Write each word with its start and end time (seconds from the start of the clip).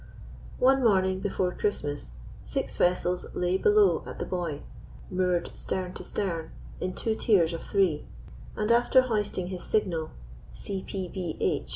One 0.57 0.83
morning 0.83 1.19
before 1.19 1.51
Christmas 1.53 2.13
six 2.43 2.75
vessels 2.75 3.27
lay 3.35 3.55
below 3.59 4.03
at 4.07 4.17
the 4.17 4.25
buoy, 4.25 4.63
moored 5.11 5.51
stem 5.53 5.93
to 5.93 6.03
stem 6.03 6.49
in 6.79 6.95
two 6.95 7.13
tiers 7.13 7.53
of 7.53 7.61
three; 7.61 8.07
and, 8.55 8.71
after 8.71 9.03
hoisting 9.03 9.49
his 9.49 9.61
signal 9.63 10.09
(C. 10.55 10.83